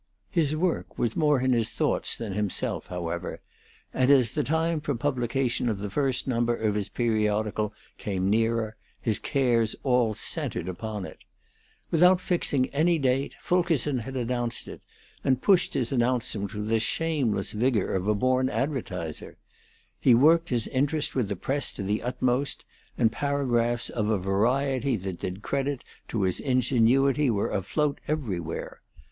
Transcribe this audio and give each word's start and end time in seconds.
His 0.31 0.55
work 0.55 0.97
was 0.97 1.15
more 1.15 1.41
in 1.41 1.53
his 1.53 1.69
thoughts 1.69 2.15
than 2.15 2.33
himself, 2.33 2.87
however; 2.87 3.39
and 3.93 4.09
as 4.09 4.33
the 4.33 4.43
time 4.43 4.81
for 4.81 4.93
the 4.93 4.97
publication 4.97 5.69
of 5.69 5.77
the 5.77 5.91
first 5.91 6.25
number 6.25 6.55
of 6.55 6.73
his 6.73 6.89
periodical 6.89 7.71
came 7.99 8.27
nearer, 8.27 8.77
his 8.99 9.19
cares 9.19 9.75
all 9.83 10.15
centred 10.15 10.67
upon 10.67 11.05
it. 11.05 11.19
Without 11.91 12.19
fixing 12.19 12.65
any 12.69 12.97
date, 12.97 13.35
Fulkerson 13.41 13.99
had 13.99 14.15
announced 14.15 14.67
it, 14.67 14.81
and 15.23 15.39
pushed 15.43 15.75
his 15.75 15.91
announcements 15.91 16.55
with 16.55 16.67
the 16.69 16.79
shameless 16.79 17.51
vigor 17.51 17.93
of 17.93 18.07
a 18.07 18.15
born 18.15 18.49
advertiser. 18.49 19.37
He 19.99 20.15
worked 20.15 20.49
his 20.49 20.65
interest 20.69 21.13
with 21.13 21.29
the 21.29 21.35
press 21.35 21.71
to 21.73 21.83
the 21.83 22.01
utmost, 22.01 22.65
and 22.97 23.11
paragraphs 23.11 23.91
of 23.91 24.09
a 24.09 24.17
variety 24.17 24.95
that 24.95 25.19
did 25.19 25.43
credit 25.43 25.83
to 26.07 26.23
his 26.23 26.39
ingenuity 26.39 27.29
were 27.29 27.51
afloat 27.51 27.99
everywhere. 28.07 28.81